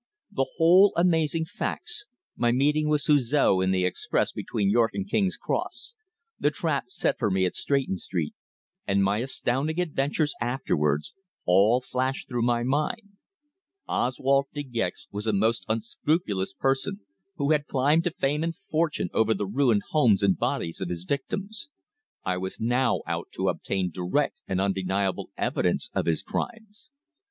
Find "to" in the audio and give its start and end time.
18.05-18.11, 23.33-23.49